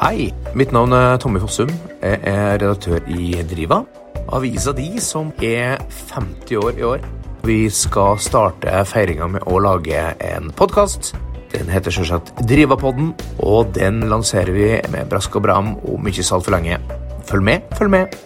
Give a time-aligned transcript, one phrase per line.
[0.00, 1.68] Hei, mitt navn er Tommy Fossum.
[2.00, 3.82] Jeg er redaktør i Driva.
[4.32, 5.74] Avisa di som er
[6.08, 7.04] 50 år i år.
[7.44, 11.10] Vi skal starte feiringa med å lage en podkast.
[11.52, 13.12] Den heter selvsagt Drivapodden,
[13.44, 16.80] og den lanserer vi med brask og bram om ikke så altfor lenge.
[17.28, 18.16] Følg med, følg med.